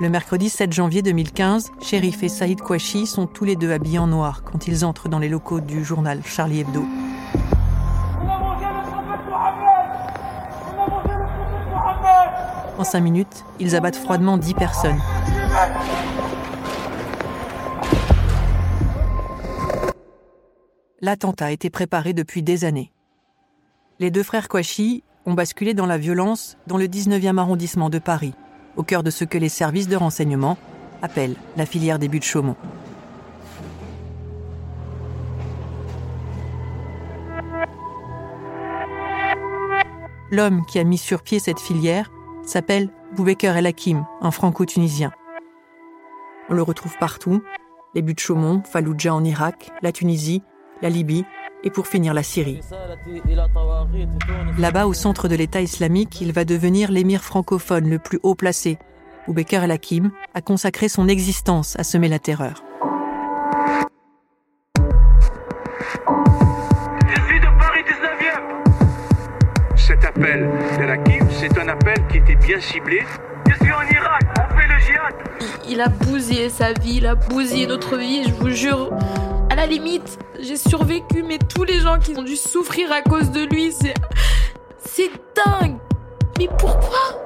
[0.00, 4.06] Le mercredi 7 janvier 2015, Shérif et Saïd Kouachi sont tous les deux habillés en
[4.06, 6.86] noir quand ils entrent dans les locaux du journal Charlie Hebdo.
[12.78, 14.98] En cinq minutes, ils abattent froidement dix personnes.
[21.02, 22.90] L'attentat a été préparé depuis des années.
[23.98, 28.32] Les deux frères Kouachi ont basculé dans la violence dans le 19e arrondissement de Paris,
[28.76, 30.56] au cœur de ce que les services de renseignement
[31.02, 32.56] appellent la filière des buts de Chaumont.
[40.30, 42.10] L'homme qui a mis sur pied cette filière
[42.44, 45.10] s'appelle Boubaker El Hakim, un franco-tunisien.
[46.48, 47.42] On le retrouve partout,
[47.94, 50.42] les buts de Chaumont, Fallujah en Irak, la Tunisie,
[50.82, 51.24] la Libye
[51.64, 52.60] et pour finir la Syrie.
[54.58, 58.78] Là-bas, au centre de l'État islamique, il va devenir l'émir francophone le plus haut placé.
[59.26, 62.64] Boubaker El Hakim a consacré son existence à semer la terreur.
[67.06, 69.76] Je suis de Paris 19e.
[69.76, 73.02] Cet appel d'El Hakim, c'est un appel qui était bien ciblé.
[73.48, 75.14] Je suis en Irak, on fait le djihad.
[75.66, 78.90] Il, il a bousillé sa vie, il a bousillé notre vie, je vous jure.
[79.70, 83.70] Limite, j'ai survécu, mais tous les gens qui ont dû souffrir à cause de lui,
[83.70, 83.94] c'est.
[84.84, 85.76] C'est dingue!
[86.40, 87.22] Mais pourquoi?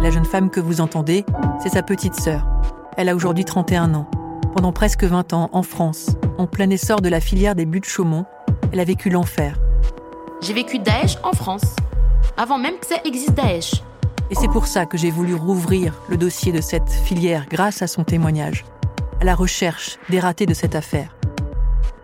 [0.00, 1.26] La jeune femme que vous entendez,
[1.62, 2.46] c'est sa petite sœur.
[2.96, 4.08] Elle a aujourd'hui 31 ans.
[4.56, 7.84] Pendant presque 20 ans, en France, en plein essor de la filière des buts de
[7.84, 8.24] Chaumont,
[8.72, 9.58] elle a vécu l'enfer.
[10.40, 11.76] J'ai vécu Daesh en France,
[12.38, 13.82] avant même que ça existe Daesh.
[14.30, 17.86] Et c'est pour ça que j'ai voulu rouvrir le dossier de cette filière grâce à
[17.86, 18.64] son témoignage,
[19.22, 21.14] à la recherche des ratés de cette affaire.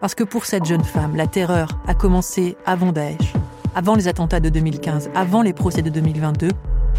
[0.00, 3.34] Parce que pour cette jeune femme, la terreur a commencé avant Daesh,
[3.76, 6.48] avant les attentats de 2015, avant les procès de 2022,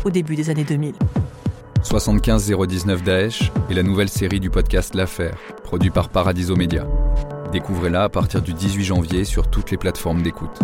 [0.06, 0.94] au début des années 2000.
[1.84, 6.88] 75 019 Daesh est la nouvelle série du podcast L'Affaire, produit par Paradiso Media.
[7.52, 10.60] Découvrez-la à partir du 18 janvier sur toutes les plateformes d'écoute.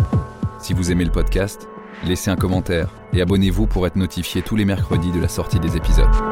[0.60, 1.68] Si vous aimez le podcast,
[2.06, 5.76] laissez un commentaire et abonnez-vous pour être notifié tous les mercredis de la sortie des
[5.76, 6.31] épisodes.